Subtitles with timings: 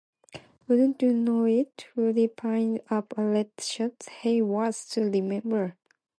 [0.67, 5.77] "Wouldn't you know it, Woody pinned up a red shirt," Hays was to remember.